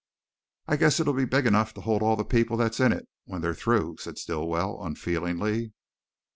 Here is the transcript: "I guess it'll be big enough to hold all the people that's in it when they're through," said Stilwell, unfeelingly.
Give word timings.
"I 0.65 0.77
guess 0.77 0.99
it'll 0.99 1.13
be 1.13 1.25
big 1.25 1.45
enough 1.45 1.75
to 1.75 1.81
hold 1.81 2.01
all 2.01 2.15
the 2.15 2.25
people 2.25 2.57
that's 2.57 2.79
in 2.79 2.91
it 2.91 3.07
when 3.25 3.41
they're 3.41 3.53
through," 3.53 3.97
said 3.99 4.17
Stilwell, 4.17 4.81
unfeelingly. 4.83 5.73